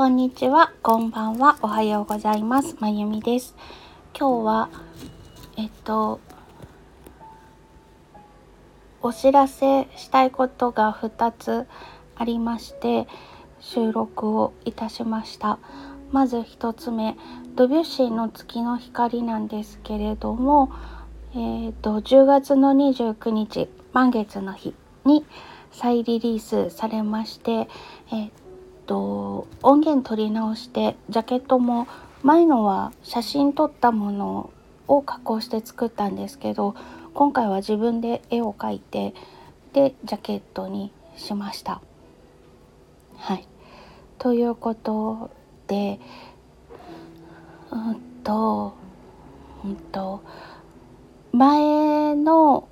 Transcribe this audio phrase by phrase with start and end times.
[0.00, 2.74] こんにちは、こんばんは、おはようございます。
[2.80, 3.54] まゆみです。
[4.18, 4.70] 今日は、
[5.58, 6.20] えっと、
[9.02, 11.66] お知らせしたいことが2つ
[12.16, 13.08] ありまして、
[13.60, 15.58] 収録をいたしました。
[16.10, 17.18] まず1つ目、
[17.54, 20.72] ドビュッシーの月の光なんですけれども、
[21.34, 25.26] えっと、10月の29日、満月の日に、
[25.72, 27.68] 再リリースされまして、
[28.10, 28.30] えっ
[28.90, 31.86] と音源取り直してジャケットも
[32.24, 34.50] 前のは写真撮ったもの
[34.88, 36.74] を加工して作ったんですけど
[37.14, 39.14] 今回は自分で絵を描いて
[39.74, 41.80] でジャケットにしました。
[43.16, 43.46] はい、
[44.18, 45.30] ということ
[45.68, 46.00] で
[47.70, 48.74] うんと
[49.64, 50.20] うんと
[51.30, 52.68] 前の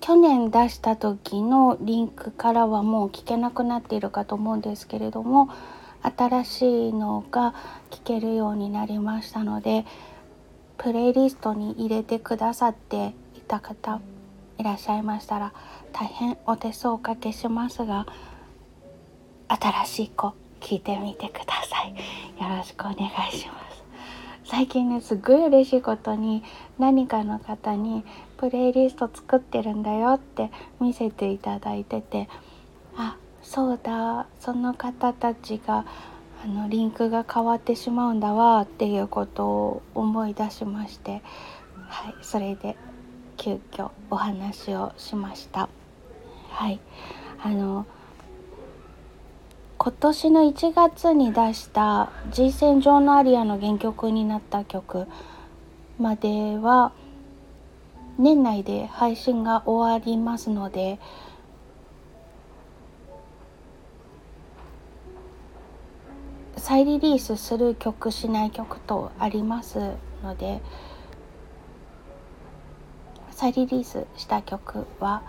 [0.00, 5.50] 去年出した時のリンクからはもう聞けなくなっているかと思うんですけれども
[6.02, 7.54] 新しいのが
[7.90, 9.84] 聞けるようになりましたので
[10.78, 14.00] プレイリストに入れてくださっていた方
[14.58, 15.52] いらっしゃいましたら
[15.92, 18.06] 大変お手数おかけしますが
[19.48, 21.90] 新しい子聞いてみてください。
[22.40, 22.94] よろしくお願
[23.28, 23.79] いします。
[24.50, 26.42] 最近ねすごい嬉しいことに
[26.76, 28.04] 何かの方に
[28.36, 32.28] プレイリスト作ってるんだよって見せていただいてて
[32.96, 35.86] あそうだその方たちが
[36.42, 41.22] あのリンクが変わってしまうんだわっていうことを思い出しまして、
[41.86, 42.76] はい、それで
[43.36, 45.68] 急遽お話をしました。
[46.48, 46.80] はい
[47.40, 47.86] あの
[49.82, 55.06] 今年の1月に出した「G 戦場のアリア」の原曲になった曲
[55.98, 56.92] までは
[58.18, 60.98] 年内で配信が終わりますので
[66.58, 70.60] 再リリースする曲しない曲とありますので
[73.30, 75.22] 再リリースした曲は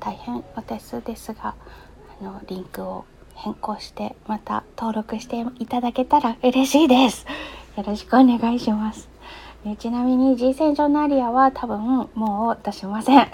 [0.00, 1.54] 大変お手数ですが
[2.20, 7.26] あのリンクを変更してまた登録していただけたら嬉しいです。
[7.76, 9.08] よろしくお願いします。
[9.66, 13.26] えちなみに G 戦場のアリアは多分もう出しません。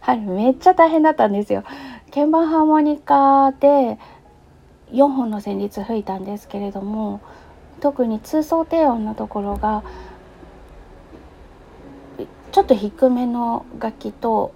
[0.00, 1.64] はい、めっちゃ大変だったんですよ。
[2.14, 3.98] 鍵盤ハーモニカで
[4.92, 7.20] 4本の旋律吹いたんですけれども
[7.80, 9.82] 特に通奏低音のところが
[12.52, 14.54] ちょっと低めの楽器と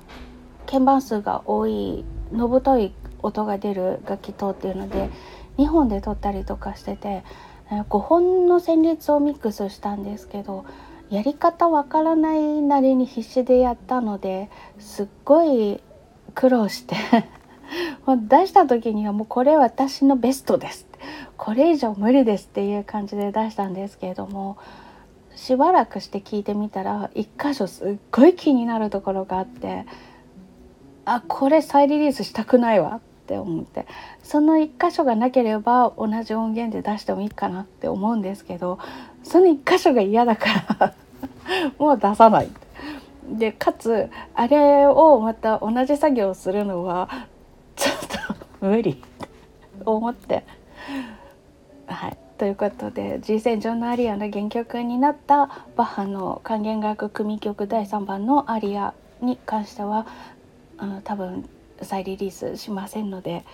[0.66, 5.10] 鍵盤数が多いのぶとい音が出る楽器とっていうので
[5.58, 7.24] 2本で撮ったりとかしてて
[7.70, 10.64] 5本の旋律をミックスしたんですけど
[11.10, 15.80] やり方わからないなりに必死でやったのですっごい
[16.34, 16.96] 苦労して
[18.06, 20.86] 出した時にはもうこれ私のベストです
[21.36, 24.56] これ以上無理ですっていう感じで出したんですけれども
[25.34, 29.86] しばらくして聞いてみたら一箇所すっごい気になるところがあって
[31.08, 33.86] あこれ再リリースしたくないわって思って
[34.22, 38.78] その1箇所がなければ同じ音源で出してもいいかなって思うんですけど
[39.22, 40.46] その1箇所が嫌だか
[40.78, 40.94] ら
[41.78, 42.48] もう出さない。
[43.30, 47.10] でかつあれをまた同じ作業をするのは
[47.76, 47.96] ちょっ
[48.60, 49.04] と無理って
[49.84, 50.44] 思って。
[51.86, 58.92] はい、ということで G 戦場のアリアの原曲になったバッハの管弦楽組曲第3番のアリア
[59.22, 60.06] に関しては
[60.78, 61.48] あの多分
[61.82, 63.44] 再リリースしませんので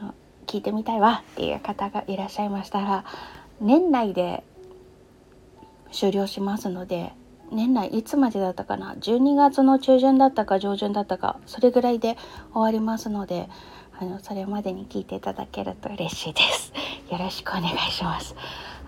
[0.00, 0.14] あの
[0.46, 3.04] 聞いてみたいわっていう方がいらっしゃいましたら
[3.60, 4.44] 年内で
[5.90, 7.12] 終了しますので
[7.50, 12.16] 年内いつまでだったかな？12月の中旬だったか上旬だったかそれぐらいで
[12.52, 13.48] 終わりますので
[13.98, 16.72] あのそれまでに聞いていただけると嬉しいです。
[17.10, 18.36] よろしくお願いします。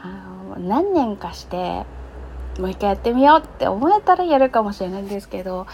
[0.02, 1.84] あの何年かして
[2.58, 5.66] もう一回やってみようって思えたらやるかもしれないんですけど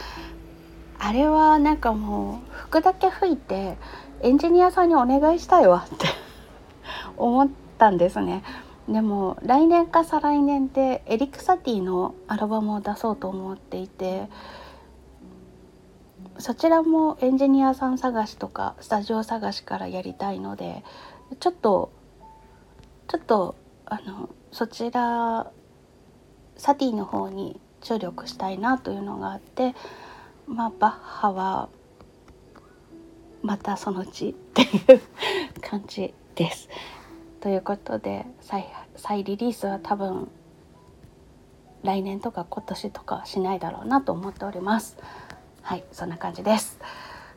[1.07, 3.77] あれはなんかもう服だけ吹いて
[4.23, 6.07] エンジニアさんにお願いしたいわって
[7.17, 7.49] 思っ
[7.79, 8.43] たんですね。
[8.89, 14.29] でも来年か再来年でエリック・サティのアルバムを出そうと思っていて
[16.39, 20.83] そちらもエンジニアさん探しとかスタジオ探しからやりたいので
[21.39, 21.91] ちょっと
[23.07, 23.55] ちょっと
[23.85, 25.53] あのそちら
[26.57, 29.77] サティの方に注力したいなというのがあって
[30.47, 31.69] まあバッハは
[33.43, 35.01] またそのうちっていう
[35.61, 36.69] 感じです。
[37.41, 38.67] ということで再
[38.97, 40.29] 再リリースは多分
[41.83, 44.97] 来年とか今年とかしないだろうなと思っております。
[45.63, 46.79] はいそんな感じです。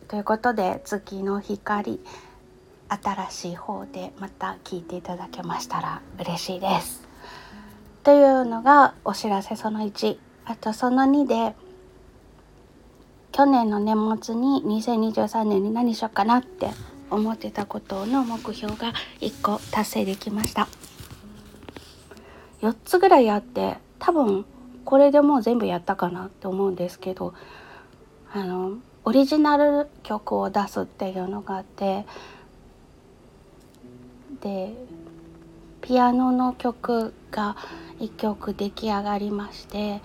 [0.07, 1.99] ということで月の光
[2.89, 7.07] 新しい方でまた聞いていただけましたら嬉しいです。
[8.03, 11.55] というのがお知らせその1あとその2で
[13.39, 16.71] 去年の年末に2023年に何しようかなって
[17.09, 18.91] 思ってたことの目標が
[19.21, 20.67] 1個達成できました。
[22.61, 24.45] 4つぐらいあって多分
[24.83, 27.33] これでもう全部やったかなって思うんですけど
[28.33, 28.73] あの
[29.05, 32.05] オリジナル曲を出すっていうのがあって
[34.41, 34.73] で
[35.79, 37.55] ピアノの曲が
[38.01, 40.01] 1曲出来上がりまして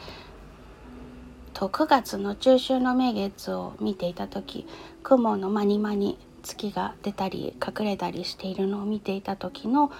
[1.54, 4.66] と9月の中秋の名月を見ていた時
[5.04, 9.90] 雲の間に間に月が出たり隠れたりしているのを見ていた時の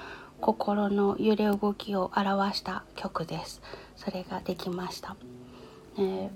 [0.40, 3.62] 心の揺れ動きを表した曲です。
[3.96, 5.16] それができました。
[5.96, 6.28] えー、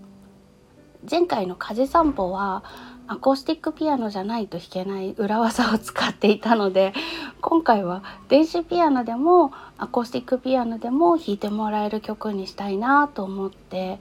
[1.10, 2.64] 前回の風散歩は
[3.06, 6.92] アコースティックピアノじゃないと弾けない裏技を使っていたので
[7.40, 13.98] 今回は電子ピアノでもアコースティックピアノでも弾いてもらえる曲にしたいなと思って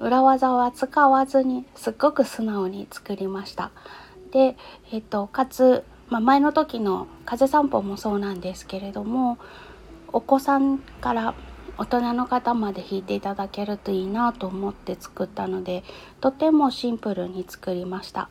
[0.00, 3.70] 裏技は使わずにすっごく素直に作りました。
[4.32, 4.56] で、
[4.90, 9.38] えっと、かつ、まあ、前の時の「風散歩」もそうなんですけれども
[10.12, 11.34] お子さんから
[11.78, 15.84] 大人の方まで弾いていただけるといいなと思って作ったので
[16.20, 18.28] とてもシンプルに作りました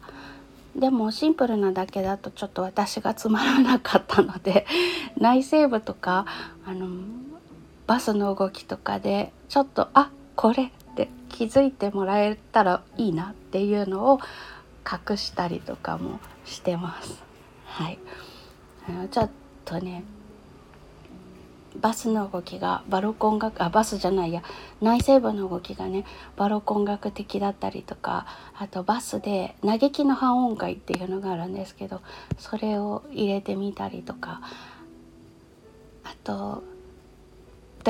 [0.75, 4.65] でもシンプルなだけだとちょっと私がつまらなかったので
[5.17, 6.25] 内声部とか
[6.67, 6.87] あの
[7.87, 14.19] バスの動きとかでちょっとあこれって気づいてもらえたらいいなっていうのを
[15.09, 17.23] 隠したりとかもしてます。
[17.65, 17.99] はい、
[18.87, 19.29] あのちょっ
[19.65, 20.03] とね
[21.79, 24.43] バスの動きがバロコン楽あバスじゃないや
[24.81, 26.05] 内声部の動きがね
[26.35, 28.25] バロコン楽的だったりとか
[28.57, 32.01] あとバスで嘆きの半音階っていうのがあるんですけど
[32.37, 34.41] それを入れてみたりとか
[36.03, 36.63] あと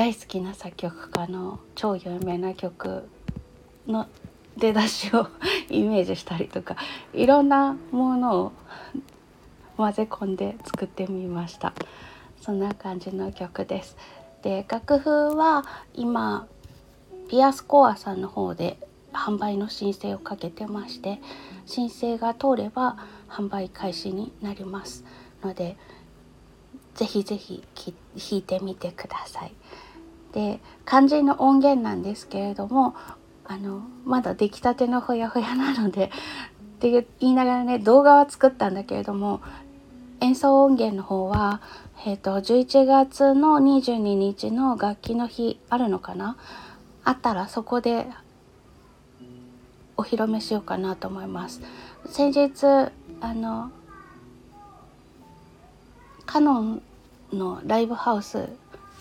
[0.00, 3.06] 大好きな作曲家の超有名な曲
[3.86, 4.06] の
[4.56, 5.28] 出だしを
[5.68, 6.76] イメージしたりとか
[7.12, 8.52] いろんなものを
[9.76, 11.74] 混ぜ込んで作ってみました。
[12.40, 13.98] そんな感じの曲です。
[14.40, 16.48] で楽譜は今
[17.28, 18.78] ピアスコアさんの方で
[19.12, 21.20] 販売の申請をかけてまして
[21.66, 22.96] 申請が通れば
[23.28, 25.04] 販売開始になります
[25.42, 25.76] ので
[26.94, 29.52] ぜひぜひ弾いてみてください。
[30.32, 32.94] で肝心の音源なんですけれども
[33.44, 36.10] あのまだ出来たてのほやほやなのでっ
[36.80, 39.40] て言いながらね動画は作ったんだけれども
[40.20, 41.60] 演奏音源の方は
[42.06, 46.38] えーと、11月の22日の楽器の日あるのかな？
[47.04, 48.06] あったらそこで
[49.98, 51.60] お披露目しようかなと思います。
[52.06, 52.90] 先日
[53.20, 53.70] あの
[56.24, 56.82] カノン
[57.34, 58.48] のライブハウス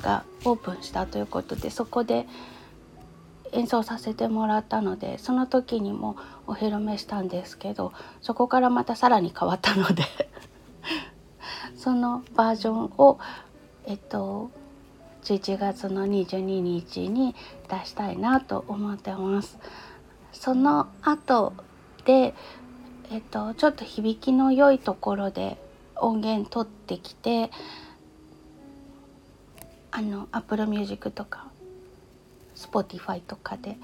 [0.01, 2.27] がオープンしたということでそこで
[3.51, 6.17] 演奏させてもらったのでその時にも
[6.47, 10.03] お披露目したんですけどそこからまたさらに変わったので
[11.75, 13.19] そのバージョンを
[13.85, 14.51] えっと
[15.23, 17.35] 11月の22日に
[17.69, 19.57] 出したいなと思ってます。
[20.31, 21.53] その後
[22.05, 22.33] で
[23.11, 25.57] えっとちょっと響きの良いところで
[25.95, 27.51] 音源取ってきて
[29.91, 31.47] あの Apple Music とか
[32.55, 33.77] Spotify とかで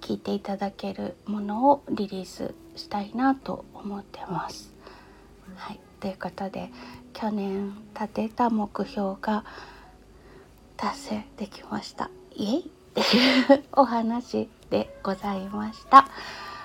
[0.00, 4.72] 聴いていただけるものをリリースしたいなと思ってます。
[5.56, 6.70] はいということで
[7.12, 9.44] 去年立てた目標が
[10.76, 12.62] 達成できましたイエイっ
[12.94, 16.08] ていうお話でございました。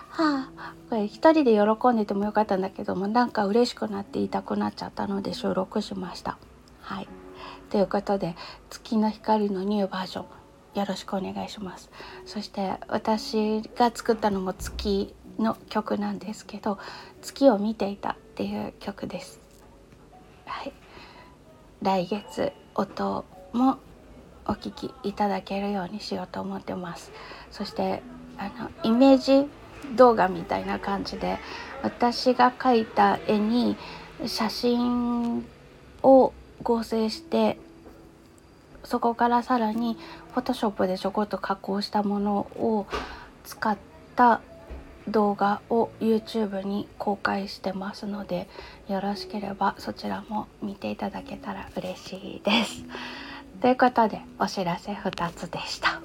[0.10, 6.40] はあ、これ一人で喜んでてもよかったんだけどもなんか嬉しくなって言いたくなっちゃったので収録しました。
[6.82, 7.08] はい、
[7.70, 8.36] ということで
[8.70, 10.26] 「月の光のニューバージョン」
[10.80, 11.90] よろしくお願いします。
[12.26, 16.78] そして私が作ったのも月の曲なんですけど
[17.22, 19.40] 「月を見ていた」っていう曲です。
[20.46, 20.74] はい、
[21.82, 23.78] 来月音も
[24.46, 27.12] お聴きいただけるようにしようと思ってます。
[27.52, 28.02] そして
[28.38, 29.50] あのイメージ
[29.96, 31.38] 動画みたいな感じで
[31.84, 33.76] 私が描いた絵に
[34.26, 35.46] 写真
[36.74, 37.58] を合成して
[38.84, 39.98] そこからさらに
[40.34, 42.88] フォトショップでちょこっと加工したものを
[43.44, 43.78] 使っ
[44.16, 44.42] た
[45.08, 48.48] 動画を YouTube に公開してますので
[48.88, 52.84] よろしければそちらも見ていただけたら嬉しいです。
[53.62, 55.90] ということでお知らせ2つでした。
[55.90, 56.02] は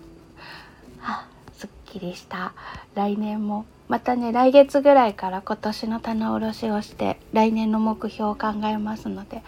[1.01, 1.27] あ、
[1.57, 2.53] すっきりした
[2.95, 9.43] 来年もまたね来月ぐらいから今年の棚卸しをして来年の目標を考えますので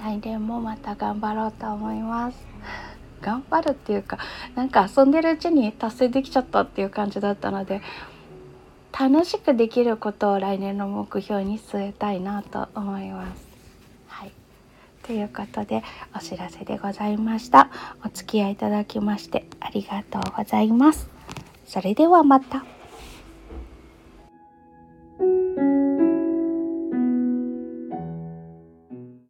[0.00, 2.38] 来年もまた頑張ろうと思います。
[3.20, 4.18] 頑張るっていうか
[4.54, 7.82] なんか遊んでるうちに達成できちゃったっていう感じだったので
[8.98, 13.48] 楽しくできることを来年の目標に据えたいなと思います。
[14.06, 14.32] はい、
[15.02, 15.82] ということで
[16.14, 17.70] お知らせでございました。
[18.04, 21.08] お付き合いいただきましてありがとうございます。
[21.66, 22.64] それではまた。